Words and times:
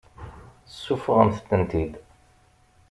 Seffɣemt-tent-id. 0.69 1.93